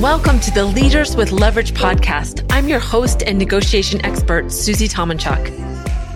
Welcome 0.00 0.40
to 0.40 0.50
the 0.50 0.64
Leaders 0.64 1.14
with 1.14 1.30
Leverage 1.30 1.74
podcast. 1.74 2.46
I'm 2.48 2.68
your 2.68 2.78
host 2.78 3.22
and 3.22 3.38
negotiation 3.38 4.02
expert, 4.02 4.50
Susie 4.50 4.88
Tomenchok. 4.88 5.52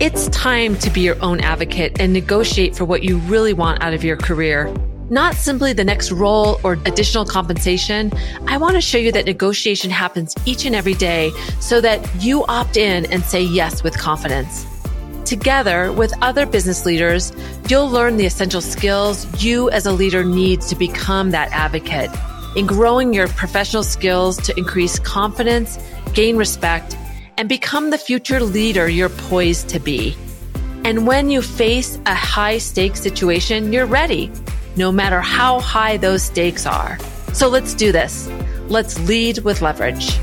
It's 0.01 0.27
time 0.29 0.75
to 0.77 0.89
be 0.89 1.01
your 1.01 1.21
own 1.21 1.39
advocate 1.39 1.99
and 1.99 2.11
negotiate 2.11 2.75
for 2.75 2.83
what 2.83 3.03
you 3.03 3.19
really 3.19 3.53
want 3.53 3.83
out 3.83 3.93
of 3.93 4.03
your 4.03 4.17
career. 4.17 4.75
Not 5.11 5.35
simply 5.35 5.71
the 5.71 5.83
next 5.83 6.11
role 6.11 6.59
or 6.63 6.79
additional 6.87 7.25
compensation. 7.25 8.11
I 8.47 8.57
want 8.57 8.73
to 8.73 8.81
show 8.81 8.97
you 8.97 9.11
that 9.11 9.25
negotiation 9.25 9.91
happens 9.91 10.33
each 10.47 10.65
and 10.65 10.73
every 10.73 10.95
day 10.95 11.29
so 11.59 11.79
that 11.81 12.03
you 12.23 12.43
opt 12.45 12.77
in 12.77 13.05
and 13.13 13.23
say 13.23 13.43
yes 13.43 13.83
with 13.83 13.95
confidence. 13.99 14.65
Together 15.25 15.93
with 15.93 16.11
other 16.23 16.47
business 16.47 16.87
leaders, 16.87 17.31
you'll 17.69 17.91
learn 17.91 18.17
the 18.17 18.25
essential 18.25 18.61
skills 18.61 19.27
you 19.43 19.69
as 19.69 19.85
a 19.85 19.91
leader 19.91 20.23
need 20.23 20.61
to 20.61 20.75
become 20.75 21.29
that 21.29 21.51
advocate 21.51 22.09
in 22.55 22.65
growing 22.65 23.13
your 23.13 23.27
professional 23.27 23.83
skills 23.83 24.37
to 24.37 24.57
increase 24.57 24.97
confidence, 24.99 25.77
gain 26.13 26.37
respect, 26.37 26.97
and 27.37 27.49
become 27.49 27.89
the 27.89 27.97
future 27.97 28.39
leader 28.39 28.87
you're 28.87 29.09
poised 29.09 29.67
to 29.69 29.79
be. 29.79 30.15
And 30.85 31.05
when 31.05 31.29
you 31.29 31.41
face 31.41 31.99
a 32.05 32.15
high 32.15 32.57
stakes 32.59 33.01
situation, 33.01 33.73
you're 33.73 33.85
ready, 33.85 34.31
no 34.77 34.91
matter 34.91 35.19
how 35.19 35.59
high 35.59 35.97
those 35.97 36.23
stakes 36.23 36.65
are. 36.65 36.97
So 37.33 37.49
let's 37.49 37.73
do 37.73 37.91
this. 37.91 38.29
Let's 38.69 38.97
lead 39.07 39.39
with 39.39 39.61
leverage. 39.61 40.17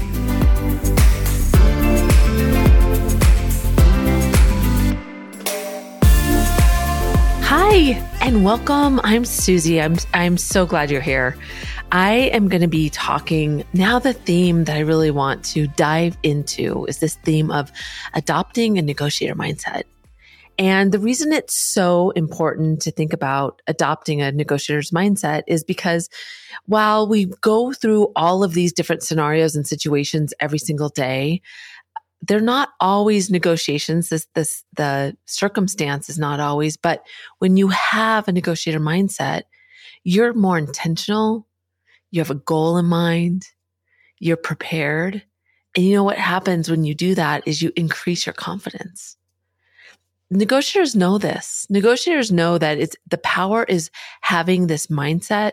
Hi 7.44 8.02
and 8.22 8.44
welcome. 8.44 9.00
I'm 9.04 9.24
Susie. 9.24 9.80
I'm 9.80 9.96
I'm 10.14 10.38
so 10.38 10.64
glad 10.64 10.90
you're 10.90 11.02
here. 11.02 11.36
I 11.94 12.30
am 12.32 12.48
going 12.48 12.62
to 12.62 12.68
be 12.68 12.88
talking 12.88 13.64
now 13.74 13.98
the 13.98 14.14
theme 14.14 14.64
that 14.64 14.76
I 14.76 14.80
really 14.80 15.10
want 15.10 15.44
to 15.46 15.66
dive 15.66 16.16
into 16.22 16.86
is 16.86 17.00
this 17.00 17.16
theme 17.16 17.50
of 17.50 17.70
adopting 18.14 18.78
a 18.78 18.82
negotiator 18.82 19.34
mindset. 19.34 19.82
And 20.58 20.90
the 20.90 20.98
reason 20.98 21.34
it's 21.34 21.54
so 21.54 22.08
important 22.12 22.80
to 22.82 22.90
think 22.90 23.12
about 23.12 23.60
adopting 23.66 24.22
a 24.22 24.32
negotiator's 24.32 24.90
mindset 24.90 25.42
is 25.46 25.64
because 25.64 26.08
while 26.64 27.06
we 27.06 27.26
go 27.42 27.74
through 27.74 28.10
all 28.16 28.42
of 28.42 28.54
these 28.54 28.72
different 28.72 29.02
scenarios 29.02 29.54
and 29.54 29.66
situations 29.66 30.32
every 30.40 30.58
single 30.58 30.88
day, 30.88 31.42
they're 32.22 32.40
not 32.40 32.70
always 32.80 33.30
negotiations. 33.30 34.08
This, 34.08 34.26
this, 34.34 34.64
the 34.78 35.14
circumstance 35.26 36.08
is 36.08 36.18
not 36.18 36.40
always, 36.40 36.78
but 36.78 37.04
when 37.38 37.58
you 37.58 37.68
have 37.68 38.28
a 38.28 38.32
negotiator 38.32 38.80
mindset, 38.80 39.42
you're 40.04 40.32
more 40.32 40.56
intentional 40.56 41.46
you 42.12 42.20
have 42.20 42.30
a 42.30 42.36
goal 42.36 42.78
in 42.78 42.84
mind, 42.84 43.46
you're 44.20 44.36
prepared. 44.36 45.24
And 45.74 45.84
you 45.84 45.94
know 45.94 46.04
what 46.04 46.18
happens 46.18 46.70
when 46.70 46.84
you 46.84 46.94
do 46.94 47.14
that 47.16 47.42
is 47.46 47.62
you 47.62 47.72
increase 47.74 48.26
your 48.26 48.34
confidence. 48.34 49.16
Negotiators 50.30 50.94
know 50.94 51.18
this. 51.18 51.66
Negotiators 51.68 52.30
know 52.30 52.58
that 52.58 52.78
it's 52.78 52.94
the 53.10 53.18
power 53.18 53.64
is 53.64 53.90
having 54.20 54.66
this 54.66 54.86
mindset 54.86 55.52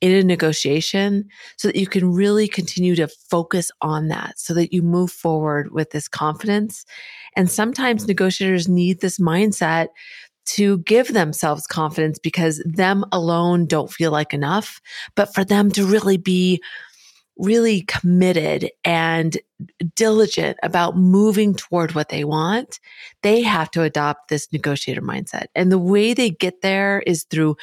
in 0.00 0.12
a 0.12 0.22
negotiation 0.22 1.28
so 1.56 1.68
that 1.68 1.76
you 1.76 1.86
can 1.86 2.12
really 2.12 2.46
continue 2.46 2.94
to 2.94 3.08
focus 3.08 3.70
on 3.80 4.08
that 4.08 4.38
so 4.38 4.54
that 4.54 4.72
you 4.72 4.80
move 4.80 5.10
forward 5.10 5.72
with 5.72 5.90
this 5.90 6.08
confidence. 6.08 6.84
And 7.36 7.50
sometimes 7.50 8.06
negotiators 8.06 8.68
need 8.68 9.00
this 9.00 9.18
mindset 9.18 9.88
to 10.48 10.78
give 10.78 11.12
themselves 11.12 11.66
confidence 11.66 12.18
because 12.18 12.62
them 12.64 13.04
alone 13.12 13.66
don't 13.66 13.92
feel 13.92 14.10
like 14.10 14.32
enough, 14.32 14.80
but 15.14 15.34
for 15.34 15.44
them 15.44 15.70
to 15.72 15.86
really 15.86 16.16
be 16.16 16.62
really 17.38 17.82
committed 17.82 18.70
and 18.84 19.38
diligent 19.94 20.58
about 20.62 20.96
moving 20.96 21.54
toward 21.54 21.94
what 21.94 22.08
they 22.08 22.24
want, 22.24 22.80
they 23.22 23.42
have 23.42 23.70
to 23.70 23.82
adopt 23.82 24.28
this 24.28 24.52
negotiator 24.52 25.02
mindset. 25.02 25.46
And 25.54 25.70
the 25.70 25.78
way 25.78 26.14
they 26.14 26.30
get 26.30 26.62
there 26.62 27.02
is 27.06 27.24
through 27.24 27.56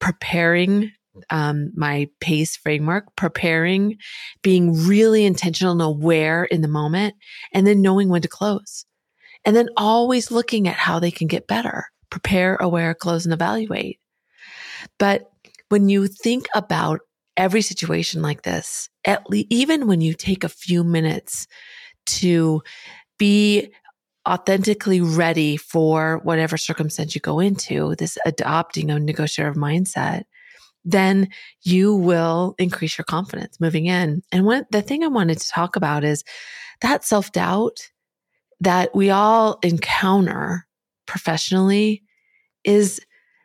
preparing 0.00 0.90
um, 1.30 1.70
my 1.76 2.08
pace 2.20 2.56
framework, 2.56 3.14
preparing, 3.16 3.98
being 4.42 4.72
really 4.86 5.24
intentional 5.24 5.72
and 5.72 5.82
aware 5.82 6.44
in 6.44 6.62
the 6.62 6.68
moment, 6.68 7.14
and 7.52 7.66
then 7.66 7.82
knowing 7.82 8.08
when 8.08 8.22
to 8.22 8.28
close. 8.28 8.84
And 9.44 9.54
then 9.54 9.68
always 9.76 10.30
looking 10.30 10.68
at 10.68 10.74
how 10.74 10.98
they 10.98 11.10
can 11.10 11.26
get 11.26 11.46
better 11.46 11.91
prepare, 12.12 12.56
aware, 12.56 12.92
close, 12.92 13.24
and 13.24 13.32
evaluate. 13.32 13.98
But 14.98 15.32
when 15.70 15.88
you 15.88 16.06
think 16.06 16.46
about 16.54 17.00
every 17.38 17.62
situation 17.62 18.20
like 18.20 18.42
this, 18.42 18.90
at 19.06 19.30
least, 19.30 19.46
even 19.48 19.86
when 19.86 20.02
you 20.02 20.12
take 20.12 20.44
a 20.44 20.50
few 20.50 20.84
minutes 20.84 21.46
to 22.04 22.62
be 23.18 23.70
authentically 24.28 25.00
ready 25.00 25.56
for 25.56 26.20
whatever 26.22 26.58
circumstance 26.58 27.14
you 27.14 27.20
go 27.22 27.40
into, 27.40 27.94
this 27.96 28.18
adopting 28.26 28.90
a 28.90 28.98
negotiator 29.00 29.54
mindset, 29.54 30.24
then 30.84 31.30
you 31.62 31.96
will 31.96 32.54
increase 32.58 32.98
your 32.98 33.06
confidence 33.06 33.58
moving 33.58 33.86
in. 33.86 34.22
And 34.32 34.66
the 34.70 34.82
thing 34.82 35.02
I 35.02 35.06
wanted 35.06 35.38
to 35.38 35.48
talk 35.48 35.76
about 35.76 36.04
is 36.04 36.24
that 36.82 37.04
self 37.06 37.32
doubt 37.32 37.78
that 38.60 38.94
we 38.94 39.08
all 39.08 39.58
encounter 39.62 40.66
professionally 41.06 42.02
is 42.64 43.00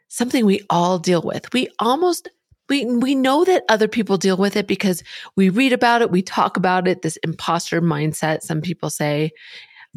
something 0.08 0.46
we 0.46 0.62
all 0.70 1.00
deal 1.00 1.22
with. 1.22 1.52
We 1.54 1.68
almost 1.80 2.30
we 2.70 2.86
we 2.86 3.16
know 3.16 3.46
that 3.46 3.64
other 3.70 3.88
people 3.88 4.18
deal 4.18 4.38
with 4.38 4.56
it 4.56 4.68
because 4.68 5.04
we 5.36 5.50
read 5.50 5.74
about 5.74 6.02
it, 6.02 6.12
we 6.12 6.22
talk 6.22 6.58
about 6.58 6.88
it, 6.88 7.02
this 7.02 7.18
imposter 7.18 7.82
mindset, 7.82 8.42
some 8.42 8.62
people 8.62 8.90
say, 8.90 9.32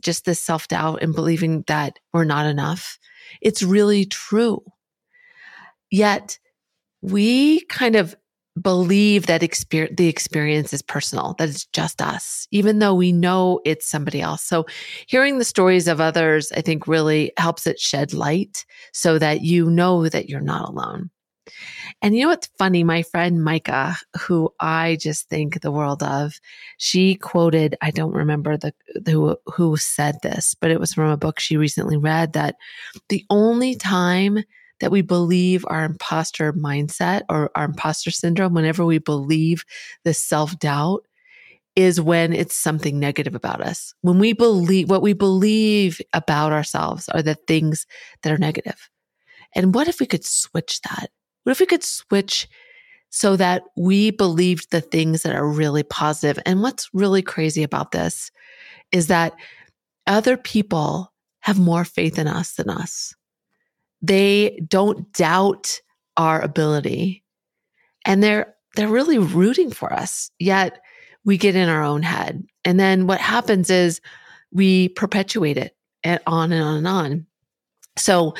just 0.00 0.24
this 0.24 0.40
self-doubt 0.40 1.02
and 1.02 1.14
believing 1.14 1.64
that 1.66 1.98
we're 2.12 2.24
not 2.24 2.46
enough. 2.46 2.98
It's 3.40 3.62
really 3.62 4.04
true. 4.04 4.62
Yet 5.90 6.38
we 7.02 7.60
kind 7.66 7.96
of 7.96 8.14
believe 8.60 9.26
that 9.26 9.42
experience, 9.42 9.94
the 9.96 10.08
experience 10.08 10.72
is 10.72 10.82
personal, 10.82 11.34
that 11.38 11.48
it's 11.48 11.66
just 11.66 12.02
us, 12.02 12.46
even 12.50 12.78
though 12.78 12.94
we 12.94 13.12
know 13.12 13.60
it's 13.64 13.86
somebody 13.86 14.20
else. 14.20 14.42
So 14.42 14.66
hearing 15.06 15.38
the 15.38 15.44
stories 15.44 15.88
of 15.88 16.00
others, 16.00 16.50
I 16.52 16.60
think 16.60 16.86
really 16.86 17.32
helps 17.36 17.66
it 17.66 17.78
shed 17.78 18.12
light 18.12 18.64
so 18.92 19.18
that 19.18 19.42
you 19.42 19.70
know 19.70 20.08
that 20.08 20.28
you're 20.28 20.40
not 20.40 20.68
alone. 20.68 21.10
And 22.02 22.14
you 22.14 22.22
know 22.22 22.28
what's 22.28 22.48
funny? 22.58 22.84
My 22.84 23.02
friend 23.02 23.42
Micah, 23.42 23.96
who 24.18 24.52
I 24.60 24.96
just 25.00 25.28
think 25.28 25.60
the 25.60 25.72
world 25.72 26.02
of, 26.02 26.34
she 26.78 27.14
quoted, 27.16 27.76
I 27.80 27.90
don't 27.90 28.12
remember 28.12 28.56
the 28.56 28.72
who 29.06 29.36
who 29.46 29.76
said 29.76 30.16
this, 30.22 30.54
but 30.54 30.70
it 30.70 30.80
was 30.80 30.94
from 30.94 31.10
a 31.10 31.16
book 31.16 31.40
she 31.40 31.56
recently 31.56 31.96
read 31.96 32.32
that 32.34 32.56
the 33.08 33.24
only 33.30 33.74
time 33.74 34.44
that 34.80 34.90
we 34.90 35.02
believe 35.02 35.64
our 35.68 35.84
imposter 35.84 36.52
mindset 36.52 37.22
or 37.28 37.50
our 37.54 37.64
imposter 37.64 38.10
syndrome, 38.10 38.54
whenever 38.54 38.84
we 38.84 38.98
believe 38.98 39.64
the 40.04 40.14
self 40.14 40.58
doubt, 40.58 41.06
is 41.76 42.00
when 42.00 42.32
it's 42.32 42.56
something 42.56 42.98
negative 42.98 43.34
about 43.34 43.60
us. 43.60 43.94
When 44.02 44.18
we 44.18 44.32
believe 44.32 44.90
what 44.90 45.02
we 45.02 45.12
believe 45.12 46.00
about 46.12 46.52
ourselves 46.52 47.08
are 47.10 47.22
the 47.22 47.36
things 47.46 47.86
that 48.22 48.32
are 48.32 48.38
negative. 48.38 48.90
And 49.54 49.74
what 49.74 49.88
if 49.88 50.00
we 50.00 50.06
could 50.06 50.24
switch 50.24 50.80
that? 50.82 51.10
What 51.44 51.52
if 51.52 51.60
we 51.60 51.66
could 51.66 51.84
switch 51.84 52.48
so 53.10 53.36
that 53.36 53.62
we 53.76 54.10
believed 54.10 54.70
the 54.70 54.80
things 54.80 55.22
that 55.22 55.34
are 55.34 55.48
really 55.48 55.82
positive? 55.82 56.42
And 56.46 56.62
what's 56.62 56.88
really 56.92 57.22
crazy 57.22 57.62
about 57.62 57.92
this 57.92 58.30
is 58.92 59.06
that 59.06 59.32
other 60.06 60.36
people 60.36 61.12
have 61.40 61.58
more 61.58 61.84
faith 61.84 62.18
in 62.18 62.26
us 62.26 62.54
than 62.54 62.68
us 62.68 63.14
they 64.02 64.60
don't 64.66 65.12
doubt 65.12 65.80
our 66.16 66.40
ability. 66.40 67.24
And 68.04 68.22
they're 68.22 68.54
they're 68.76 68.88
really 68.88 69.18
rooting 69.18 69.70
for 69.70 69.92
us 69.92 70.30
yet 70.38 70.80
we 71.24 71.36
get 71.36 71.56
in 71.56 71.68
our 71.68 71.82
own 71.82 72.02
head. 72.02 72.42
And 72.64 72.80
then 72.80 73.06
what 73.06 73.20
happens 73.20 73.68
is 73.68 74.00
we 74.52 74.88
perpetuate 74.90 75.58
it 75.58 75.76
and 76.02 76.20
on 76.26 76.52
and 76.52 76.62
on 76.62 76.76
and 76.78 76.88
on. 76.88 77.26
So 77.96 78.34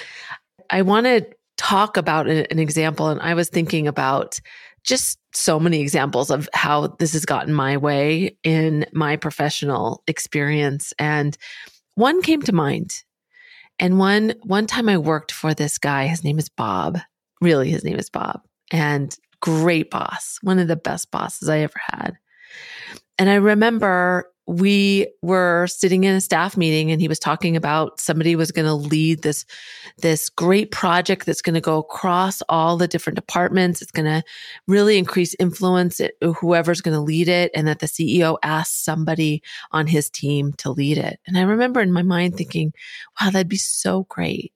i 0.71 0.83
want 0.83 1.07
to 1.07 1.27
talk 1.57 1.97
about 1.97 2.27
an 2.27 2.59
example 2.59 3.09
and 3.09 3.21
i 3.21 3.35
was 3.35 3.51
thinking 3.51 3.87
about 3.87 4.41
just 4.85 5.19
so 5.33 5.61
many 5.61 5.81
examples 5.81 6.31
of 6.31 6.49
how 6.55 6.89
this 6.99 7.13
has 7.13 7.25
gotten 7.25 7.53
my 7.53 7.77
way 7.77 8.37
in 8.43 8.87
my 8.93 9.17
professional 9.17 10.03
experience. 10.07 10.93
And 10.99 11.37
one 11.95 12.23
came 12.23 12.43
to 12.43 12.53
mind 12.53 13.03
and 13.81 13.99
one 13.99 14.35
one 14.43 14.67
time 14.67 14.89
I 14.89 14.99
worked 14.99 15.33
for 15.33 15.55
this 15.55 15.79
guy, 15.79 16.07
his 16.07 16.23
name 16.23 16.39
is 16.39 16.49
Bob. 16.49 16.99
Really, 17.41 17.71
his 17.71 17.83
name 17.83 17.99
is 17.99 18.11
Bob. 18.11 18.43
And 18.71 19.17
great 19.41 19.91
boss, 19.91 20.39
one 20.43 20.59
of 20.59 20.69
the 20.69 20.77
best 20.77 21.11
bosses 21.11 21.49
I 21.49 21.61
ever 21.61 21.81
had. 21.91 22.19
And 23.19 23.29
I 23.29 23.35
remember 23.37 24.31
we 24.51 25.07
were 25.23 25.69
sitting 25.69 26.03
in 26.03 26.17
a 26.17 26.21
staff 26.21 26.57
meeting 26.57 26.91
and 26.91 27.01
he 27.01 27.07
was 27.07 27.21
talking 27.21 27.57
about 27.57 28.01
somebody 28.01 28.35
was 28.35 28.51
going 28.51 28.67
to 28.67 28.75
lead 28.75 29.23
this 29.23 29.47
this 29.99 30.29
great 30.29 30.73
project 30.73 31.25
that's 31.25 31.41
going 31.41 31.55
to 31.55 31.61
go 31.61 31.79
across 31.79 32.43
all 32.49 32.77
the 32.77 32.89
different 32.89 33.15
departments. 33.15 33.81
It's 33.81 33.93
going 33.93 34.07
to 34.07 34.25
really 34.67 34.99
increase 34.99 35.37
influence 35.39 36.01
at 36.01 36.15
whoever's 36.21 36.81
going 36.81 36.97
to 36.97 37.01
lead 37.01 37.29
it 37.29 37.53
and 37.55 37.69
that 37.69 37.79
the 37.79 37.87
CEO 37.87 38.39
asked 38.43 38.85
somebody 38.85 39.41
on 39.71 39.87
his 39.87 40.11
team 40.11 40.53
to 40.55 40.73
lead 40.73 40.99
it. 40.99 41.21
And 41.29 41.39
i 41.39 41.43
remember 41.43 41.81
in 41.81 41.93
my 41.93 42.03
mind 42.03 42.37
thinking 42.37 42.73
wow 43.21 43.31
that'd 43.31 43.49
be 43.49 43.57
so 43.57 44.05
great 44.09 44.53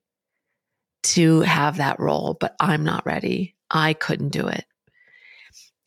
to 1.04 1.42
have 1.42 1.76
that 1.76 2.00
role 2.00 2.36
but 2.40 2.56
i'm 2.58 2.82
not 2.82 3.06
ready. 3.06 3.54
I 3.70 3.92
couldn't 3.92 4.30
do 4.30 4.48
it. 4.48 4.64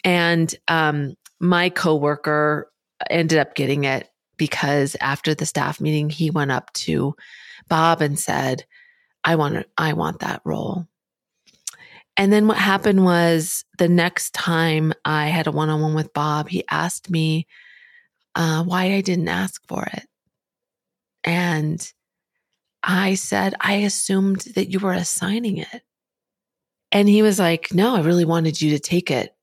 And 0.05 0.53
um, 0.69 1.15
my 1.39 1.69
coworker 1.69 2.71
ended 3.09 3.39
up 3.39 3.55
getting 3.55 3.83
it 3.83 4.09
because 4.37 4.95
after 5.01 5.33
the 5.33 5.45
staff 5.45 5.81
meeting, 5.81 6.09
he 6.09 6.29
went 6.29 6.51
up 6.51 6.71
to 6.73 7.15
Bob 7.67 8.01
and 8.01 8.19
said, 8.19 8.65
I 9.23 9.35
want 9.35 9.65
I 9.77 9.93
want 9.93 10.19
that 10.19 10.41
role. 10.45 10.87
And 12.15 12.33
then 12.33 12.47
what 12.47 12.57
happened 12.57 13.03
was 13.03 13.63
the 13.77 13.87
next 13.87 14.33
time 14.33 14.93
I 15.05 15.27
had 15.27 15.47
a 15.47 15.51
one 15.51 15.69
on 15.69 15.81
one 15.81 15.93
with 15.93 16.13
Bob, 16.13 16.49
he 16.49 16.63
asked 16.69 17.11
me 17.11 17.45
uh, 18.35 18.63
why 18.63 18.93
I 18.93 19.01
didn't 19.01 19.27
ask 19.27 19.61
for 19.67 19.83
it. 19.93 20.05
And 21.23 21.93
I 22.81 23.15
said, 23.15 23.53
I 23.59 23.75
assumed 23.75 24.41
that 24.55 24.71
you 24.71 24.79
were 24.79 24.93
assigning 24.93 25.57
it. 25.57 25.81
And 26.91 27.09
he 27.09 27.21
was 27.21 27.37
like, 27.37 27.73
No, 27.73 27.95
I 27.95 28.01
really 28.01 28.25
wanted 28.25 28.61
you 28.61 28.71
to 28.71 28.79
take 28.79 29.11
it 29.11 29.35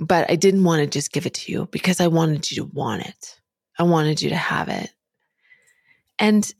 but 0.00 0.30
I 0.30 0.36
didn't 0.36 0.64
want 0.64 0.80
to 0.80 0.86
just 0.86 1.12
give 1.12 1.26
it 1.26 1.34
to 1.34 1.52
you 1.52 1.68
because 1.70 2.00
I 2.00 2.08
wanted 2.08 2.50
you 2.50 2.62
to 2.62 2.70
want 2.72 3.06
it. 3.06 3.40
I 3.78 3.82
wanted 3.82 4.22
you 4.22 4.30
to 4.30 4.36
have 4.36 4.68
it. 4.68 4.90
And 6.18 6.50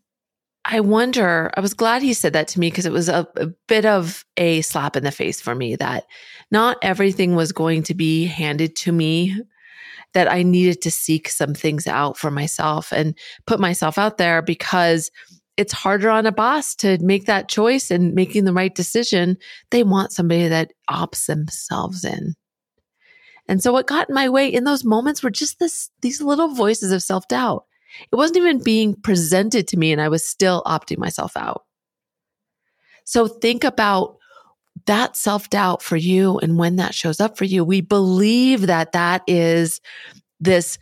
I 0.65 0.81
wonder, 0.81 1.51
I 1.57 1.61
was 1.61 1.75
glad 1.75 2.03
he 2.03 2.13
said 2.13 2.33
that 2.33 2.49
to 2.49 2.61
me 2.61 2.71
because 2.71 2.87
it 2.87 2.93
was 2.93 3.09
a, 3.09 3.27
a, 3.37 3.47
bit 3.69 3.85
of 3.85 4.25
a 4.37 4.63
slap 4.63 4.97
in 4.97 5.05
the 5.05 5.13
face 5.13 5.41
for 5.41 5.55
me 5.55 5.77
that 5.77 6.07
not 6.51 6.77
everything 6.83 7.37
was 7.37 7.53
going 7.53 7.85
to 7.85 7.95
be 7.95 8.25
handed 8.25 8.75
to 8.77 8.93
me, 8.93 9.41
that 10.13 10.31
I 10.31 10.43
needed 10.43 10.83
to 10.83 10.91
seek 10.91 11.29
some 11.29 11.55
things 11.55 11.87
out 11.87 12.19
for 12.19 12.31
myself 12.31 12.93
and 12.93 13.17
put 13.47 13.61
myself 13.61 13.97
out 13.97 14.19
there 14.19 14.43
because 14.43 15.11
it's 15.57 15.73
harder 15.73 16.11
on 16.11 16.27
a 16.27 16.33
boss 16.33 16.75
to 16.77 16.99
make 16.99 17.27
that 17.27 17.49
choice 17.49 17.91
and 17.91 18.15
making 18.15 18.45
the 18.45 18.53
right 18.53 18.75
decision. 18.75 19.37
They 19.71 19.85
want 19.85 20.13
somebody 20.13 20.49
that 20.49 20.73
opts 20.91 21.27
themselves 21.27 22.05
in. 22.05 22.35
And 23.49 23.63
so 23.63 23.73
what 23.73 23.87
got 23.87 24.09
in 24.09 24.15
my 24.15 24.29
way 24.29 24.49
in 24.49 24.65
those 24.65 24.85
moments 24.85 25.23
were 25.23 25.31
just 25.31 25.59
this, 25.59 25.91
these 26.01 26.21
little 26.21 26.49
voices 26.49 26.93
of 26.93 27.03
self 27.03 27.29
doubt. 27.29 27.65
It 28.13 28.17
wasn't 28.17 28.39
even 28.39 28.63
being 28.63 28.95
presented 28.95 29.69
to 29.69 29.77
me 29.77 29.93
and 29.93 30.01
I 30.01 30.09
was 30.09 30.27
still 30.27 30.63
opting 30.67 30.99
myself 30.99 31.37
out. 31.37 31.65
So 33.05 33.29
think 33.29 33.65
about 33.65 34.19
that 34.87 35.17
self 35.17 35.49
doubt 35.49 35.83
for 35.83 35.97
you 35.97 36.39
and 36.39 36.59
when 36.59 36.77
that 36.77 36.95
shows 36.95 37.21
up 37.21 37.39
for 37.39 37.45
you. 37.45 37.65
We 37.65 37.81
believe 37.81 38.67
that 38.67 38.93
that 38.93 39.23
is 39.27 39.81
this 40.41 40.79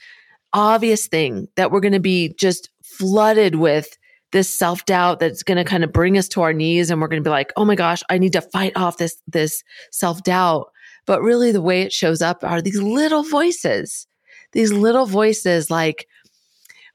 obvious 0.52 1.06
thing 1.06 1.48
that 1.56 1.70
we're 1.70 1.80
going 1.80 1.92
to 1.92 2.00
be 2.00 2.34
just 2.38 2.70
flooded 2.82 3.56
with 3.56 3.96
this 4.32 4.48
self 4.48 4.84
doubt 4.84 5.20
that's 5.20 5.42
going 5.42 5.58
to 5.58 5.64
kind 5.64 5.84
of 5.84 5.92
bring 5.92 6.18
us 6.18 6.28
to 6.28 6.42
our 6.42 6.52
knees 6.52 6.90
and 6.90 7.00
we're 7.00 7.08
going 7.08 7.22
to 7.22 7.26
be 7.26 7.30
like, 7.30 7.52
"Oh 7.56 7.64
my 7.64 7.76
gosh, 7.76 8.02
I 8.10 8.18
need 8.18 8.32
to 8.32 8.40
fight 8.40 8.72
off 8.76 8.96
this 8.96 9.16
this 9.28 9.62
self 9.92 10.22
doubt." 10.22 10.70
But 11.06 11.22
really, 11.22 11.52
the 11.52 11.62
way 11.62 11.82
it 11.82 11.92
shows 11.92 12.22
up 12.22 12.42
are 12.42 12.62
these 12.62 12.80
little 12.80 13.22
voices, 13.22 14.06
these 14.52 14.72
little 14.72 15.06
voices 15.06 15.70
like, 15.70 16.06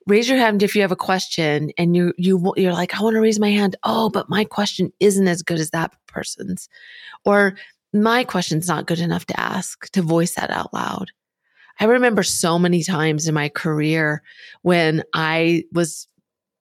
raise 0.07 0.27
your 0.27 0.38
hand 0.39 0.63
if 0.63 0.75
you 0.75 0.81
have 0.81 0.91
a 0.91 0.95
question 0.95 1.71
and 1.77 1.95
you 1.95 2.13
you 2.17 2.53
you're 2.57 2.73
like 2.73 2.95
I 2.95 3.03
want 3.03 3.13
to 3.13 3.21
raise 3.21 3.39
my 3.39 3.51
hand. 3.51 3.75
Oh, 3.83 4.09
but 4.09 4.29
my 4.29 4.44
question 4.44 4.91
isn't 5.00 5.27
as 5.27 5.44
good 5.44 5.59
as 5.59 5.69
that 5.69 5.94
person's. 6.07 6.67
Or 7.25 7.56
my 7.94 8.23
question's 8.23 8.67
not 8.67 8.88
good 8.88 9.00
enough 9.00 9.25
to 9.27 9.39
ask 9.39 9.89
to 9.91 10.01
voice 10.01 10.35
that 10.35 10.50
out 10.50 10.73
loud. 10.73 11.11
I 11.79 11.85
remember 11.85 12.23
so 12.23 12.59
many 12.59 12.83
times 12.83 13.27
in 13.27 13.33
my 13.33 13.50
career 13.50 14.21
when 14.63 15.03
I 15.13 15.63
was 15.71 16.07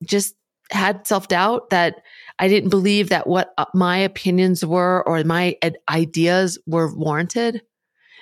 just 0.04 0.34
had 0.70 1.06
self 1.06 1.28
doubt 1.28 1.70
that 1.70 2.02
I 2.38 2.49
didn't 2.49 2.70
believe 2.70 3.08
that 3.08 3.26
what 3.26 3.52
uh, 3.58 3.67
my 3.75 3.99
opinions 3.99 4.64
were 4.64 5.06
or 5.06 5.23
my 5.25 5.56
ideas 5.90 6.58
were 6.67 6.94
warranted. 6.94 7.62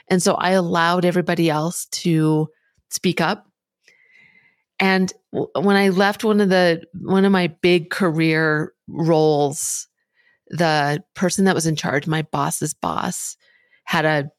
And 0.08 0.22
so 0.22 0.34
I 0.34 0.50
allowed 0.52 1.04
everybody 1.04 1.50
else 1.50 1.86
to 1.86 2.48
speak 2.90 3.20
up. 3.20 3.46
And 4.78 5.12
when 5.30 5.76
I 5.76 5.88
left 5.88 6.24
one 6.24 6.40
of 6.40 6.48
the, 6.48 6.82
one 7.00 7.24
of 7.24 7.32
my 7.32 7.48
big 7.48 7.90
career 7.90 8.72
roles, 8.88 9.88
the 10.48 11.02
person 11.14 11.44
that 11.46 11.54
was 11.54 11.66
in 11.66 11.76
charge, 11.76 12.06
my 12.06 12.22
boss's 12.22 12.74
boss, 12.74 13.36
had 13.84 14.04
a 14.04 14.30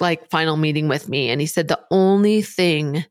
like 0.00 0.30
final 0.30 0.56
meeting 0.56 0.88
with 0.88 1.08
me. 1.08 1.28
And 1.30 1.40
he 1.40 1.46
said, 1.46 1.68
the 1.68 1.80
only 1.90 2.42
thing 2.42 3.04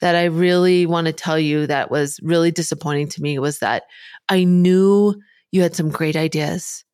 that 0.00 0.16
I 0.16 0.24
really 0.24 0.86
want 0.86 1.06
to 1.06 1.12
tell 1.12 1.38
you 1.38 1.66
that 1.66 1.90
was 1.90 2.20
really 2.22 2.50
disappointing 2.50 3.08
to 3.10 3.22
me 3.22 3.38
was 3.38 3.60
that 3.60 3.84
I 4.28 4.44
knew 4.44 5.14
you 5.52 5.62
had 5.62 5.74
some 5.74 5.88
great 5.88 6.16
ideas. 6.16 6.84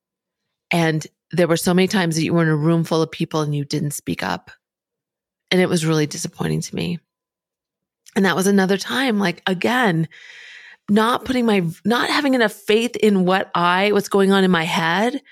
And 0.70 1.06
there 1.32 1.48
were 1.48 1.56
so 1.56 1.74
many 1.74 1.88
times 1.88 2.16
that 2.16 2.24
you 2.24 2.34
were 2.34 2.42
in 2.42 2.48
a 2.48 2.56
room 2.56 2.84
full 2.84 3.02
of 3.02 3.10
people 3.10 3.40
and 3.40 3.54
you 3.54 3.64
didn't 3.64 3.92
speak 3.92 4.22
up. 4.22 4.50
And 5.50 5.60
it 5.60 5.68
was 5.68 5.86
really 5.86 6.06
disappointing 6.06 6.60
to 6.60 6.74
me. 6.74 6.98
And 8.16 8.24
that 8.24 8.36
was 8.36 8.46
another 8.46 8.76
time, 8.76 9.18
like, 9.18 9.42
again, 9.46 10.08
not 10.88 11.24
putting 11.24 11.46
my, 11.46 11.64
not 11.84 12.10
having 12.10 12.34
enough 12.34 12.52
faith 12.52 12.96
in 12.96 13.24
what 13.24 13.50
I, 13.54 13.92
what's 13.92 14.08
going 14.08 14.32
on 14.32 14.44
in 14.44 14.50
my 14.50 14.64
head 14.64 15.22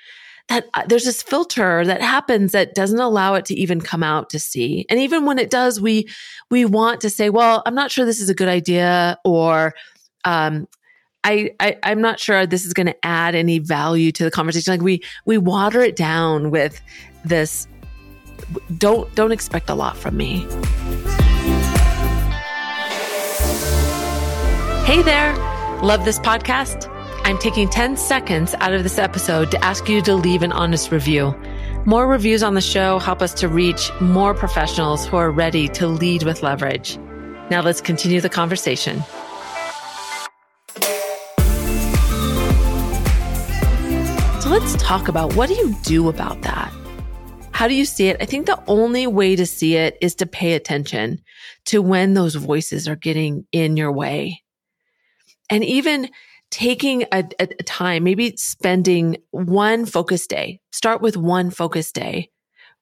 that 0.49 0.67
uh, 0.75 0.83
there's 0.87 1.05
this 1.05 1.23
filter 1.23 1.85
that 1.85 2.01
happens 2.01 2.53
that 2.53 2.75
doesn't 2.75 2.99
allow 2.99 3.35
it 3.35 3.45
to 3.47 3.55
even 3.55 3.81
come 3.81 4.03
out 4.03 4.31
to 4.31 4.39
see. 4.39 4.87
And 4.89 4.99
even 4.99 5.27
when 5.27 5.39
it 5.39 5.51
does, 5.51 5.81
we 5.81 6.09
we 6.51 6.65
want 6.65 7.01
to 7.03 7.11
say, 7.11 7.31
"Well, 7.31 7.63
I'm 7.67 7.75
not 7.75 7.91
sure 7.91 8.05
this 8.05 8.21
is 8.21 8.31
a 8.31 8.35
good 8.35 8.49
idea," 8.49 9.19
or 9.25 9.75
um, 10.25 10.67
I, 11.25 11.51
I 11.61 11.77
am 11.83 12.01
not 12.01 12.19
sure 12.19 12.47
this 12.47 12.65
is 12.65 12.73
going 12.73 12.87
to 12.87 12.97
add 13.05 13.35
any 13.35 13.59
value 13.59 14.13
to 14.13 14.25
the 14.25 14.31
conversation. 14.31 14.73
Like 14.73 14.83
we 14.83 15.03
we 15.27 15.39
water 15.39 15.81
it 15.83 15.97
down 15.97 16.51
with 16.51 16.81
this. 17.25 17.69
Don't 18.79 19.15
don't 19.15 19.33
expect 19.33 19.69
a 19.69 19.75
lot 19.75 19.97
from 19.97 20.17
me. 20.17 20.47
Hey 24.85 25.03
there, 25.03 25.37
love 25.83 26.07
this 26.07 26.19
podcast. 26.19 26.98
I'm 27.29 27.37
taking 27.37 27.69
10 27.69 27.99
seconds 27.99 28.55
out 28.59 28.73
of 28.73 28.83
this 28.83 28.97
episode 28.97 29.51
to 29.51 29.63
ask 29.63 29.87
you 29.87 30.01
to 30.01 30.15
leave 30.15 30.41
an 30.41 30.51
honest 30.51 30.91
review. 30.91 31.39
More 31.85 32.07
reviews 32.07 32.43
on 32.43 32.55
the 32.55 32.63
show 32.63 32.99
help 32.99 33.21
us 33.21 33.35
to 33.35 33.49
reach 33.49 33.91
more 34.01 34.33
professionals 34.33 35.05
who 35.05 35.19
are 35.19 35.31
ready 35.31 35.69
to 35.69 35.89
lead 35.89 36.23
with 36.23 36.43
leverage. 36.43 36.97
Now 37.51 37.61
let's 37.61 37.83
continue 37.83 38.23
the 38.23 38.31
conversation. 38.31 39.03
So 44.41 44.49
let's 44.49 44.83
talk 44.83 45.09
about 45.09 45.37
what 45.37 45.51
do 45.51 45.55
you 45.55 45.77
do 45.83 46.09
about 46.09 46.41
that? 46.41 46.73
How 47.53 47.69
do 47.69 47.75
you 47.75 47.85
see 47.85 48.09
it? 48.09 48.17
I 48.23 48.25
think 48.25 48.47
the 48.47 48.63
only 48.67 49.07
way 49.07 49.37
to 49.37 49.45
see 49.45 49.77
it 49.77 49.99
is 50.01 50.15
to 50.15 50.25
pay 50.25 50.55
attention 50.55 51.21
to 51.67 51.83
when 51.83 52.15
those 52.15 52.37
voices 52.37 52.89
are 52.89 52.97
getting 52.97 53.45
in 53.53 53.77
your 53.77 53.93
way. 53.93 54.43
And 55.51 55.63
even 55.63 56.09
taking 56.51 57.05
a, 57.13 57.25
a, 57.39 57.47
time, 57.65 58.05
maybe 58.05 58.35
spending 58.37 59.17
one 59.31 59.85
focus 59.85 60.27
day, 60.27 60.61
start 60.73 61.01
with 61.01 61.17
one 61.17 61.51
focus 61.51 61.93
day 61.93 62.31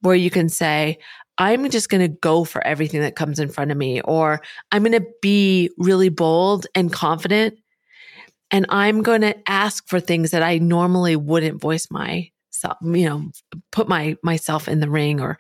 where 0.01 0.15
you 0.15 0.31
can 0.31 0.49
say, 0.49 0.99
I'm 1.39 1.69
just 1.71 1.89
going 1.89 2.01
to 2.01 2.17
go 2.21 2.45
for 2.45 2.65
everything 2.67 3.01
that 3.01 3.17
comes 3.17 3.39
in 3.39 3.49
front 3.49 3.71
of 3.71 3.77
me, 3.77 4.01
or 4.01 4.41
I'm 4.73 4.83
going 4.83 4.93
to 4.93 5.07
be 5.21 5.71
really 5.77 6.09
bold 6.09 6.67
and 6.75 6.93
confident. 6.93 7.59
And 8.51 8.67
I'm 8.69 9.03
going 9.03 9.23
to 9.23 9.37
ask 9.51 9.87
for 9.89 10.01
things 10.01 10.31
that 10.31 10.43
I 10.43 10.59
normally 10.59 11.17
wouldn't 11.17 11.61
voice 11.61 11.91
myself, 11.91 12.77
you 12.83 13.05
know, 13.05 13.31
put 13.73 13.89
my 13.89 14.17
myself 14.23 14.69
in 14.69 14.81
the 14.81 14.89
ring 14.89 15.21
or 15.21 15.37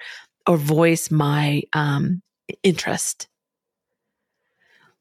or 0.47 0.56
voice 0.56 1.11
my 1.11 1.62
um, 1.73 2.21
interest. 2.62 3.28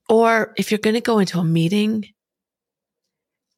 Or 0.07 0.53
if 0.57 0.71
you're 0.71 0.77
going 0.77 0.93
to 0.93 1.01
go 1.01 1.19
into 1.19 1.39
a 1.39 1.43
meeting, 1.43 2.05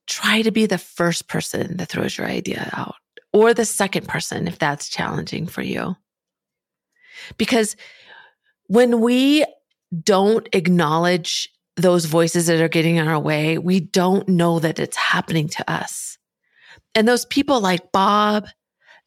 try 0.07 0.41
to 0.41 0.51
be 0.51 0.65
the 0.65 0.77
first 0.77 1.27
person 1.27 1.77
that 1.77 1.89
throws 1.89 2.17
your 2.17 2.27
idea 2.27 2.69
out 2.73 2.95
or 3.33 3.53
the 3.53 3.65
second 3.65 4.07
person 4.07 4.47
if 4.47 4.57
that's 4.57 4.89
challenging 4.89 5.47
for 5.47 5.61
you. 5.61 5.95
Because 7.37 7.75
when 8.67 9.01
we 9.01 9.45
don't 10.03 10.47
acknowledge 10.53 11.49
those 11.75 12.05
voices 12.05 12.47
that 12.47 12.59
are 12.61 12.67
getting 12.67 12.95
in 12.95 13.07
our 13.07 13.19
way, 13.19 13.57
we 13.57 13.79
don't 13.79 14.27
know 14.27 14.59
that 14.59 14.79
it's 14.79 14.97
happening 14.97 15.47
to 15.47 15.71
us. 15.71 16.17
And 16.95 17.07
those 17.07 17.25
people 17.25 17.61
like 17.61 17.91
Bob, 17.91 18.47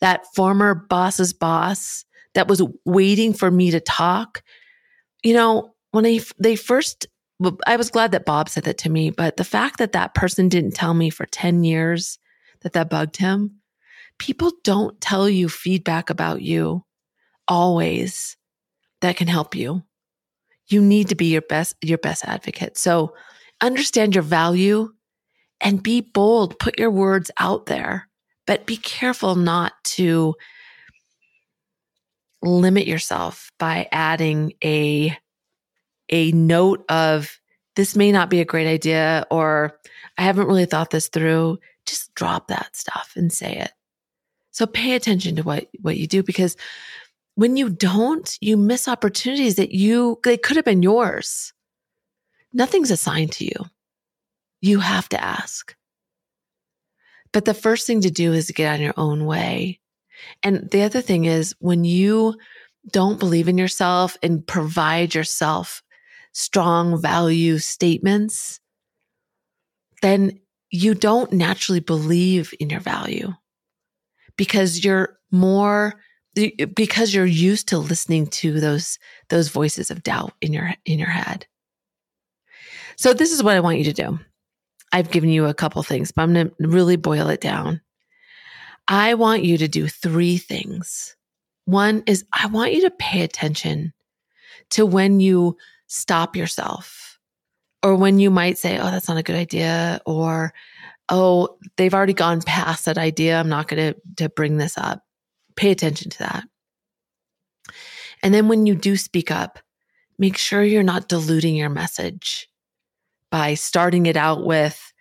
that 0.00 0.26
former 0.34 0.74
boss's 0.74 1.32
boss 1.32 2.04
that 2.34 2.48
was 2.48 2.62
waiting 2.84 3.32
for 3.32 3.50
me 3.50 3.72
to 3.72 3.80
talk, 3.80 4.42
you 5.22 5.34
know, 5.34 5.74
when 5.90 6.04
they, 6.04 6.20
they 6.38 6.56
first 6.56 7.08
I 7.66 7.76
was 7.76 7.90
glad 7.90 8.12
that 8.12 8.26
Bob 8.26 8.48
said 8.48 8.64
that 8.64 8.78
to 8.78 8.90
me, 8.90 9.10
but 9.10 9.36
the 9.36 9.44
fact 9.44 9.78
that 9.78 9.92
that 9.92 10.14
person 10.14 10.48
didn't 10.48 10.74
tell 10.74 10.92
me 10.94 11.08
for 11.10 11.26
10 11.26 11.64
years 11.64 12.18
that 12.60 12.74
that 12.74 12.90
bugged 12.90 13.16
him, 13.16 13.60
people 14.18 14.52
don't 14.62 15.00
tell 15.00 15.28
you 15.28 15.48
feedback 15.48 16.10
about 16.10 16.42
you 16.42 16.84
always 17.48 18.36
that 19.00 19.16
can 19.16 19.26
help 19.26 19.54
you. 19.54 19.82
You 20.68 20.82
need 20.82 21.08
to 21.08 21.14
be 21.14 21.26
your 21.26 21.42
best, 21.42 21.74
your 21.80 21.98
best 21.98 22.24
advocate. 22.24 22.76
So 22.76 23.14
understand 23.60 24.14
your 24.14 24.22
value 24.22 24.92
and 25.60 25.82
be 25.82 26.00
bold. 26.00 26.58
Put 26.58 26.78
your 26.78 26.90
words 26.90 27.30
out 27.38 27.66
there, 27.66 28.08
but 28.46 28.66
be 28.66 28.76
careful 28.76 29.34
not 29.34 29.72
to 29.84 30.34
limit 32.42 32.86
yourself 32.86 33.50
by 33.58 33.88
adding 33.92 34.52
a 34.62 35.16
a 36.10 36.32
note 36.32 36.84
of 36.88 37.40
this 37.76 37.96
may 37.96 38.12
not 38.12 38.30
be 38.30 38.40
a 38.40 38.44
great 38.44 38.66
idea 38.66 39.26
or 39.30 39.78
I 40.18 40.22
haven't 40.22 40.48
really 40.48 40.66
thought 40.66 40.90
this 40.90 41.08
through, 41.08 41.58
just 41.86 42.14
drop 42.14 42.48
that 42.48 42.76
stuff 42.76 43.12
and 43.16 43.32
say 43.32 43.56
it. 43.56 43.72
So 44.50 44.66
pay 44.66 44.94
attention 44.94 45.36
to 45.36 45.42
what, 45.42 45.68
what 45.80 45.96
you 45.96 46.06
do 46.06 46.22
because 46.22 46.56
when 47.36 47.56
you 47.56 47.70
don't, 47.70 48.36
you 48.40 48.56
miss 48.56 48.88
opportunities 48.88 49.54
that 49.54 49.72
you, 49.72 50.18
they 50.24 50.36
could 50.36 50.56
have 50.56 50.64
been 50.64 50.82
yours. 50.82 51.52
Nothing's 52.52 52.90
assigned 52.90 53.32
to 53.32 53.44
you. 53.44 53.70
You 54.60 54.80
have 54.80 55.08
to 55.10 55.24
ask. 55.24 55.74
But 57.32 57.44
the 57.44 57.54
first 57.54 57.86
thing 57.86 58.00
to 58.02 58.10
do 58.10 58.32
is 58.32 58.48
to 58.48 58.52
get 58.52 58.74
on 58.74 58.80
your 58.80 58.94
own 58.96 59.24
way. 59.24 59.80
And 60.42 60.68
the 60.70 60.82
other 60.82 61.00
thing 61.00 61.24
is 61.24 61.54
when 61.60 61.84
you 61.84 62.34
don't 62.90 63.20
believe 63.20 63.48
in 63.48 63.56
yourself 63.56 64.16
and 64.22 64.46
provide 64.46 65.14
yourself 65.14 65.82
strong 66.32 67.00
value 67.00 67.58
statements, 67.58 68.60
then 70.02 70.38
you 70.70 70.94
don't 70.94 71.32
naturally 71.32 71.80
believe 71.80 72.54
in 72.60 72.70
your 72.70 72.80
value 72.80 73.32
because 74.36 74.84
you're 74.84 75.18
more 75.30 75.94
because 76.74 77.12
you're 77.12 77.26
used 77.26 77.68
to 77.68 77.78
listening 77.78 78.26
to 78.26 78.60
those 78.60 78.98
those 79.28 79.48
voices 79.48 79.90
of 79.90 80.02
doubt 80.02 80.32
in 80.40 80.52
your 80.52 80.72
in 80.84 80.98
your 80.98 81.08
head. 81.08 81.46
So 82.96 83.12
this 83.12 83.32
is 83.32 83.42
what 83.42 83.56
I 83.56 83.60
want 83.60 83.78
you 83.78 83.84
to 83.84 83.92
do. 83.92 84.18
I've 84.92 85.10
given 85.10 85.30
you 85.30 85.46
a 85.46 85.54
couple 85.54 85.82
things, 85.82 86.12
but 86.12 86.22
I'm 86.22 86.34
going 86.34 86.48
to 86.48 86.68
really 86.68 86.96
boil 86.96 87.28
it 87.28 87.40
down. 87.40 87.80
I 88.88 89.14
want 89.14 89.44
you 89.44 89.56
to 89.58 89.68
do 89.68 89.88
three 89.88 90.36
things. 90.36 91.16
One 91.64 92.02
is 92.06 92.24
I 92.32 92.46
want 92.46 92.72
you 92.72 92.82
to 92.82 92.90
pay 92.90 93.22
attention 93.22 93.92
to 94.70 94.84
when 94.84 95.20
you 95.20 95.56
stop 95.90 96.36
yourself 96.36 97.10
or 97.82 97.96
when 97.96 98.18
you 98.18 98.30
might 98.30 98.58
say, 98.58 98.78
Oh, 98.78 98.90
that's 98.90 99.08
not 99.08 99.16
a 99.16 99.22
good 99.22 99.36
idea. 99.36 100.00
Or, 100.06 100.52
Oh, 101.08 101.56
they've 101.76 101.92
already 101.92 102.12
gone 102.12 102.40
past 102.42 102.84
that 102.84 102.98
idea. 102.98 103.38
I'm 103.38 103.48
not 103.48 103.66
going 103.66 103.94
to, 104.16 104.28
bring 104.28 104.58
this 104.58 104.78
up. 104.78 105.02
Pay 105.56 105.72
attention 105.72 106.10
to 106.10 106.18
that. 106.20 106.44
And 108.22 108.32
then 108.32 108.48
when 108.48 108.66
you 108.66 108.76
do 108.76 108.96
speak 108.96 109.30
up, 109.30 109.58
make 110.18 110.36
sure 110.36 110.62
you're 110.62 110.82
not 110.82 111.08
diluting 111.08 111.56
your 111.56 111.68
message 111.68 112.48
by 113.30 113.54
starting 113.54 114.06
it 114.06 114.16
out 114.16 114.44
with, 114.44 114.92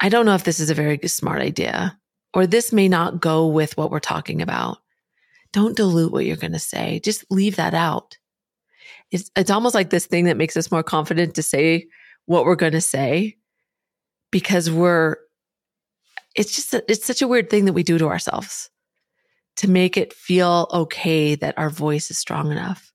I 0.00 0.08
don't 0.08 0.24
know 0.24 0.34
if 0.34 0.44
this 0.44 0.60
is 0.60 0.70
a 0.70 0.74
very 0.74 0.98
smart 1.06 1.42
idea, 1.42 1.98
or 2.32 2.46
this 2.46 2.72
may 2.72 2.88
not 2.88 3.20
go 3.20 3.48
with 3.48 3.76
what 3.76 3.90
we're 3.90 4.00
talking 4.00 4.40
about. 4.40 4.78
Don't 5.52 5.76
dilute 5.76 6.12
what 6.12 6.24
you're 6.24 6.36
going 6.36 6.52
to 6.52 6.58
say. 6.58 7.00
Just 7.02 7.24
leave 7.30 7.56
that 7.56 7.74
out 7.74 8.17
it's, 9.10 9.30
it's 9.36 9.50
almost 9.50 9.74
like 9.74 9.90
this 9.90 10.06
thing 10.06 10.24
that 10.24 10.36
makes 10.36 10.56
us 10.56 10.70
more 10.70 10.82
confident 10.82 11.34
to 11.34 11.42
say 11.42 11.86
what 12.26 12.44
we're 12.44 12.56
going 12.56 12.72
to 12.72 12.80
say 12.80 13.36
because 14.30 14.70
we're 14.70 15.16
it's 16.36 16.54
just 16.54 16.74
a, 16.74 16.84
it's 16.90 17.06
such 17.06 17.22
a 17.22 17.28
weird 17.28 17.50
thing 17.50 17.64
that 17.64 17.72
we 17.72 17.82
do 17.82 17.98
to 17.98 18.06
ourselves 18.06 18.70
to 19.56 19.68
make 19.68 19.96
it 19.96 20.12
feel 20.12 20.68
okay 20.72 21.34
that 21.34 21.58
our 21.58 21.70
voice 21.70 22.10
is 22.10 22.18
strong 22.18 22.52
enough. 22.52 22.92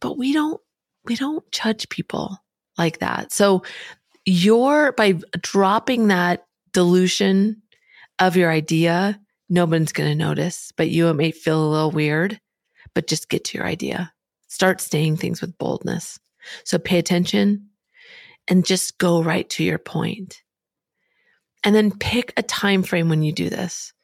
But 0.00 0.16
we 0.16 0.32
don't 0.32 0.60
we 1.04 1.16
don't 1.16 1.50
judge 1.50 1.88
people 1.88 2.38
like 2.78 2.98
that. 2.98 3.32
So 3.32 3.64
you're 4.24 4.92
by 4.92 5.18
dropping 5.40 6.08
that 6.08 6.46
dilution 6.72 7.62
of 8.18 8.36
your 8.36 8.50
idea 8.50 9.18
nobody's 9.48 9.92
going 9.92 10.08
to 10.08 10.14
notice 10.14 10.72
but 10.76 10.88
you 10.88 11.08
it 11.08 11.14
may 11.14 11.30
feel 11.30 11.62
a 11.62 11.68
little 11.68 11.90
weird 11.90 12.40
but 12.94 13.06
just 13.06 13.28
get 13.28 13.44
to 13.44 13.58
your 13.58 13.66
idea 13.66 14.12
Start 14.52 14.82
saying 14.82 15.16
things 15.16 15.40
with 15.40 15.56
boldness. 15.56 16.20
So 16.64 16.78
pay 16.78 16.98
attention 16.98 17.70
and 18.46 18.66
just 18.66 18.98
go 18.98 19.22
right 19.22 19.48
to 19.48 19.64
your 19.64 19.78
point. 19.78 20.42
And 21.64 21.74
then 21.74 21.90
pick 21.90 22.34
a 22.36 22.42
time 22.42 22.82
frame 22.82 23.08
when 23.08 23.22
you 23.22 23.32
do 23.32 23.48
this 23.48 23.94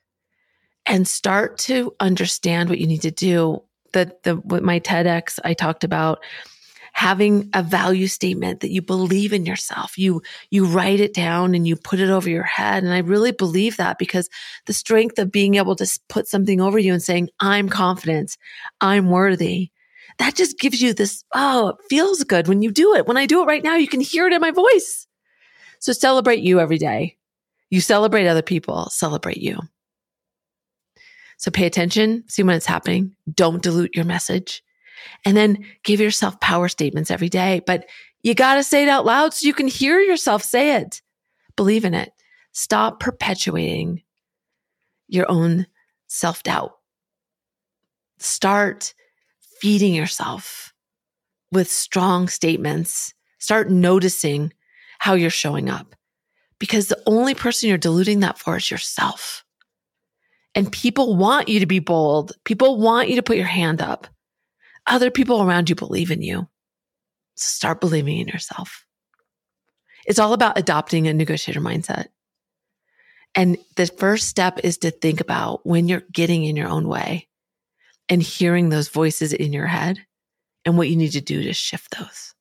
and 0.87 1.07
start 1.07 1.59
to 1.59 1.95
understand 2.01 2.71
what 2.71 2.79
you 2.79 2.87
need 2.87 3.03
to 3.03 3.11
do. 3.11 3.63
The, 3.93 4.17
the, 4.23 4.37
with 4.37 4.63
my 4.63 4.81
TEDx, 4.81 5.39
I 5.45 5.53
talked 5.53 5.85
about 5.85 6.21
having 6.95 7.51
a 7.53 7.63
value 7.63 8.07
statement 8.07 8.61
that 8.61 8.71
you 8.71 8.81
believe 8.81 9.35
in 9.35 9.45
yourself. 9.45 9.99
You, 9.99 10.23
you 10.49 10.65
write 10.65 11.01
it 11.01 11.13
down 11.13 11.55
and 11.55 11.69
you 11.69 11.77
put 11.77 12.01
it 12.01 12.09
over 12.09 12.31
your 12.31 12.43
head. 12.43 12.85
And 12.85 12.95
I 12.95 13.01
really 13.01 13.33
believe 13.33 13.77
that 13.77 13.99
because 13.99 14.31
the 14.65 14.73
strength 14.73 15.19
of 15.19 15.31
being 15.31 15.57
able 15.57 15.77
to 15.77 16.01
put 16.09 16.27
something 16.27 16.59
over 16.59 16.79
you 16.79 16.95
and 16.95 17.03
saying, 17.03 17.29
I'm 17.39 17.69
confident, 17.69 18.39
I'm 18.81 19.11
worthy, 19.11 19.73
that 20.19 20.35
just 20.35 20.59
gives 20.59 20.83
you 20.83 20.93
this, 20.93 21.25
oh, 21.35 21.69
it 21.69 21.77
feels 21.89 22.25
good 22.25 22.49
when 22.49 22.63
you 22.63 22.71
do 22.71 22.95
it. 22.95 23.07
When 23.07 23.17
I 23.17 23.27
do 23.27 23.43
it 23.43 23.47
right 23.47 23.63
now, 23.63 23.77
you 23.77 23.89
can 23.89 24.01
hear 24.01 24.27
it 24.27 24.33
in 24.33 24.41
my 24.41 24.51
voice. 24.51 25.07
So 25.81 25.93
celebrate 25.93 26.41
you 26.41 26.61
every 26.61 26.79
day. 26.79 27.17
You 27.71 27.81
celebrate 27.81 28.27
other 28.27 28.43
people, 28.43 28.89
celebrate 28.91 29.37
you. 29.39 29.61
So 31.37 31.51
pay 31.53 31.67
attention, 31.67 32.25
see 32.27 32.43
when 32.43 32.57
it's 32.57 32.67
happening. 32.67 33.15
Don't 33.33 33.63
dilute 33.63 33.95
your 33.95 34.05
message. 34.05 34.63
And 35.25 35.37
then 35.37 35.65
give 35.85 36.01
yourself 36.01 36.41
power 36.41 36.69
statements 36.69 37.11
every 37.11 37.29
day. 37.29 37.61
But 37.65 37.87
you 38.23 38.35
got 38.35 38.57
to 38.57 38.65
say 38.65 38.83
it 38.83 38.89
out 38.89 39.07
loud 39.07 39.33
so 39.33 39.47
you 39.47 39.55
can 39.55 39.69
hear 39.69 40.01
yourself 40.01 40.43
say 40.43 40.77
it. 40.77 41.01
Believe 41.55 41.85
in 41.85 41.95
it. 41.95 42.11
Stop 42.53 42.99
perpetuating 42.99 44.03
your 45.07 45.31
own 45.31 45.67
self 46.09 46.43
doubt. 46.43 46.73
Start 48.19 48.95
feeding 49.61 49.95
yourself 49.95 50.73
with 51.53 51.71
strong 51.71 52.29
statements. 52.29 53.15
Start 53.39 53.71
noticing 53.71 54.53
how 54.99 55.15
you're 55.15 55.31
showing 55.31 55.69
up 55.69 55.95
because 56.59 56.89
the 56.89 57.03
only 57.07 57.35
person 57.35 57.69
you're 57.69 57.79
diluting 57.79 58.21
that 58.21 58.39
for 58.39 58.57
is 58.57 58.71
yourself. 58.71 59.45
And 60.55 60.73
people 60.73 61.17
want 61.17 61.49
you 61.49 61.61
to 61.61 61.67
be 61.67 61.79
bold. 61.79 62.33
People 62.45 62.79
want 62.79 63.09
you 63.09 63.17
to 63.17 63.23
put 63.23 63.37
your 63.37 63.47
hand 63.47 63.81
up. 63.81 64.09
Other 64.87 65.11
people 65.11 65.43
around 65.43 65.69
you 65.69 65.77
believe 65.77 66.11
in 66.11 66.23
you. 66.23 66.49
So 67.37 67.57
start 67.57 67.81
believing 67.81 68.19
in 68.19 68.29
yourself. 68.29 68.85
It's 70.07 70.19
all 70.19 70.33
about 70.33 70.59
adopting 70.59 71.07
a 71.07 71.15
negotiator 71.15 71.61
mindset. 71.61 72.07
And 73.35 73.59
the 73.77 73.87
first 73.87 74.27
step 74.27 74.59
is 74.65 74.79
to 74.79 74.91
think 74.91 75.21
about 75.21 75.65
when 75.67 75.87
you're 75.87 76.03
getting 76.11 76.45
in 76.45 76.57
your 76.57 76.69
own 76.69 76.89
way 76.89 77.28
and 78.09 78.23
hearing 78.23 78.69
those 78.69 78.89
voices 78.89 79.33
in 79.33 79.53
your 79.53 79.67
head 79.67 79.99
and 80.65 80.77
what 80.77 80.89
you 80.89 80.97
need 80.97 81.13
to 81.13 81.21
do 81.21 81.43
to 81.43 81.53
shift 81.53 81.97
those. 81.99 82.35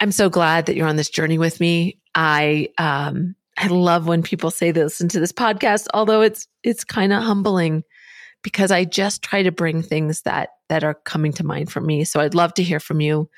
I'm 0.00 0.12
so 0.12 0.30
glad 0.30 0.66
that 0.66 0.76
you're 0.76 0.88
on 0.88 0.96
this 0.96 1.10
journey 1.10 1.38
with 1.38 1.60
me. 1.60 1.98
I 2.14 2.68
um 2.78 3.34
I 3.58 3.66
love 3.66 4.06
when 4.06 4.22
people 4.22 4.50
say 4.50 4.70
they 4.70 4.82
listen 4.82 5.08
to 5.08 5.20
this 5.20 5.32
podcast, 5.32 5.86
although 5.92 6.22
it's 6.22 6.48
it's 6.62 6.84
kind 6.84 7.12
of 7.12 7.22
humbling 7.22 7.84
because 8.42 8.70
I 8.70 8.84
just 8.84 9.22
try 9.22 9.42
to 9.42 9.52
bring 9.52 9.82
things 9.82 10.22
that 10.22 10.50
that 10.68 10.84
are 10.84 10.94
coming 10.94 11.32
to 11.34 11.44
mind 11.44 11.70
for 11.70 11.80
me. 11.80 12.04
So 12.04 12.20
I'd 12.20 12.34
love 12.34 12.54
to 12.54 12.62
hear 12.62 12.80
from 12.80 13.00
you. 13.00 13.28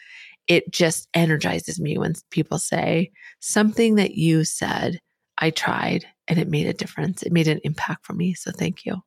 It 0.46 0.70
just 0.70 1.08
energizes 1.14 1.80
me 1.80 1.98
when 1.98 2.14
people 2.30 2.58
say 2.58 3.10
something 3.40 3.96
that 3.96 4.14
you 4.14 4.44
said, 4.44 5.00
I 5.38 5.50
tried 5.50 6.04
and 6.28 6.38
it 6.38 6.48
made 6.48 6.66
a 6.66 6.72
difference. 6.72 7.22
It 7.22 7.32
made 7.32 7.48
an 7.48 7.60
impact 7.64 8.06
for 8.06 8.12
me. 8.12 8.34
So 8.34 8.50
thank 8.52 8.84
you. 8.84 9.02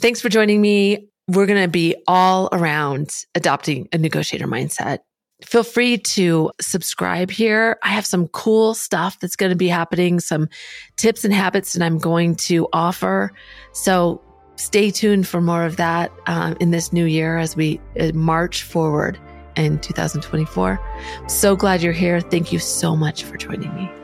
Thanks 0.00 0.20
for 0.20 0.28
joining 0.28 0.60
me. 0.60 1.08
We're 1.28 1.46
going 1.46 1.62
to 1.62 1.68
be 1.68 1.94
all 2.06 2.48
around 2.52 3.24
adopting 3.34 3.88
a 3.92 3.98
negotiator 3.98 4.46
mindset. 4.46 4.98
Feel 5.44 5.64
free 5.64 5.98
to 5.98 6.50
subscribe 6.60 7.30
here. 7.30 7.78
I 7.82 7.88
have 7.88 8.06
some 8.06 8.28
cool 8.28 8.74
stuff 8.74 9.18
that's 9.18 9.36
going 9.36 9.50
to 9.50 9.56
be 9.56 9.68
happening, 9.68 10.20
some 10.20 10.48
tips 10.96 11.24
and 11.24 11.34
habits 11.34 11.72
that 11.72 11.84
I'm 11.84 11.98
going 11.98 12.36
to 12.36 12.68
offer. 12.72 13.32
So 13.72 14.22
stay 14.56 14.90
tuned 14.90 15.26
for 15.26 15.40
more 15.40 15.64
of 15.64 15.76
that 15.76 16.12
um, 16.26 16.56
in 16.60 16.70
this 16.70 16.92
new 16.92 17.06
year 17.06 17.38
as 17.38 17.56
we 17.56 17.80
uh, 17.98 18.12
march 18.14 18.62
forward 18.62 19.18
in 19.56 19.78
2024. 19.80 20.80
So 21.28 21.56
glad 21.56 21.82
you're 21.82 21.92
here. 21.92 22.20
Thank 22.20 22.52
you 22.52 22.58
so 22.58 22.96
much 22.96 23.24
for 23.24 23.36
joining 23.36 23.74
me. 23.74 24.01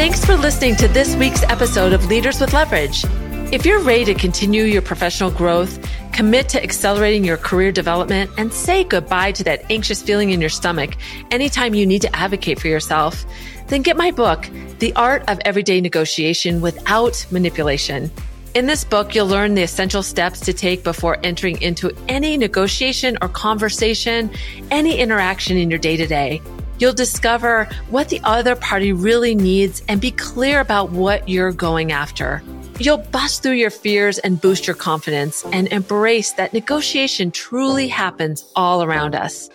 Thanks 0.00 0.24
for 0.24 0.34
listening 0.34 0.76
to 0.76 0.88
this 0.88 1.14
week's 1.14 1.42
episode 1.42 1.92
of 1.92 2.06
Leaders 2.06 2.40
with 2.40 2.54
Leverage. 2.54 3.04
If 3.52 3.66
you're 3.66 3.82
ready 3.82 4.06
to 4.06 4.14
continue 4.14 4.62
your 4.62 4.80
professional 4.80 5.30
growth, 5.30 5.78
commit 6.10 6.48
to 6.48 6.62
accelerating 6.62 7.22
your 7.22 7.36
career 7.36 7.70
development, 7.70 8.30
and 8.38 8.50
say 8.50 8.82
goodbye 8.82 9.32
to 9.32 9.44
that 9.44 9.70
anxious 9.70 10.00
feeling 10.00 10.30
in 10.30 10.40
your 10.40 10.48
stomach 10.48 10.96
anytime 11.30 11.74
you 11.74 11.84
need 11.86 12.00
to 12.00 12.16
advocate 12.16 12.58
for 12.58 12.68
yourself, 12.68 13.26
then 13.66 13.82
get 13.82 13.98
my 13.98 14.10
book, 14.10 14.48
The 14.78 14.94
Art 14.94 15.22
of 15.28 15.38
Everyday 15.44 15.82
Negotiation 15.82 16.62
Without 16.62 17.26
Manipulation. 17.30 18.10
In 18.54 18.64
this 18.64 18.84
book, 18.84 19.14
you'll 19.14 19.26
learn 19.26 19.54
the 19.54 19.62
essential 19.62 20.02
steps 20.02 20.40
to 20.40 20.54
take 20.54 20.82
before 20.82 21.18
entering 21.22 21.60
into 21.60 21.94
any 22.08 22.38
negotiation 22.38 23.18
or 23.20 23.28
conversation, 23.28 24.30
any 24.70 24.98
interaction 24.98 25.58
in 25.58 25.68
your 25.68 25.78
day 25.78 25.98
to 25.98 26.06
day. 26.06 26.40
You'll 26.80 26.94
discover 26.94 27.68
what 27.90 28.08
the 28.08 28.20
other 28.24 28.56
party 28.56 28.94
really 28.94 29.34
needs 29.34 29.82
and 29.86 30.00
be 30.00 30.10
clear 30.10 30.60
about 30.60 30.90
what 30.90 31.28
you're 31.28 31.52
going 31.52 31.92
after. 31.92 32.42
You'll 32.78 32.96
bust 32.96 33.42
through 33.42 33.60
your 33.60 33.68
fears 33.68 34.18
and 34.18 34.40
boost 34.40 34.66
your 34.66 34.76
confidence 34.76 35.44
and 35.52 35.68
embrace 35.68 36.32
that 36.32 36.54
negotiation 36.54 37.32
truly 37.32 37.86
happens 37.88 38.50
all 38.56 38.82
around 38.82 39.14
us. 39.14 39.50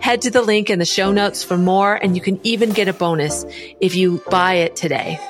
Head 0.00 0.22
to 0.22 0.30
the 0.30 0.42
link 0.42 0.68
in 0.68 0.80
the 0.80 0.84
show 0.84 1.12
notes 1.12 1.44
for 1.44 1.56
more, 1.56 1.94
and 1.94 2.16
you 2.16 2.20
can 2.20 2.40
even 2.42 2.70
get 2.72 2.88
a 2.88 2.92
bonus 2.92 3.44
if 3.80 3.94
you 3.94 4.20
buy 4.28 4.54
it 4.54 4.74
today. 4.74 5.20